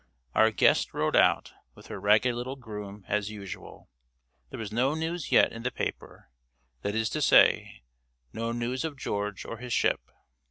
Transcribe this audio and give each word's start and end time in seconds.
Our 0.33 0.49
guest 0.49 0.95
rode 0.95 1.15
out, 1.15 1.53
with 1.75 1.85
her 1.85 1.99
ragged 2.01 2.33
little 2.33 2.55
groom, 2.55 3.05
as 3.07 3.29
usual. 3.29 3.91
There 4.49 4.57
was 4.57 4.71
no 4.71 4.95
news 4.95 5.31
yet 5.31 5.51
in 5.51 5.61
the 5.61 5.69
paper 5.69 6.31
that 6.81 6.95
is 6.95 7.07
to 7.11 7.21
say, 7.21 7.83
no 8.33 8.51
news 8.51 8.83
of 8.83 8.97
George 8.97 9.45
or 9.45 9.57
his 9.57 9.73
ship. 9.73 10.09